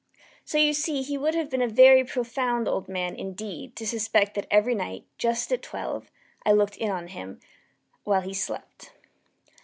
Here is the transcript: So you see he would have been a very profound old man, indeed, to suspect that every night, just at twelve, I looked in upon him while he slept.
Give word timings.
So 0.43 0.57
you 0.57 0.73
see 0.73 1.03
he 1.03 1.15
would 1.15 1.35
have 1.35 1.47
been 1.51 1.61
a 1.61 1.67
very 1.67 2.03
profound 2.03 2.67
old 2.67 2.89
man, 2.89 3.13
indeed, 3.15 3.75
to 3.75 3.85
suspect 3.85 4.33
that 4.33 4.47
every 4.49 4.73
night, 4.73 5.05
just 5.19 5.51
at 5.51 5.61
twelve, 5.61 6.09
I 6.43 6.53
looked 6.53 6.77
in 6.77 6.89
upon 6.89 7.09
him 7.09 7.39
while 8.03 8.21
he 8.21 8.33
slept. 8.33 8.93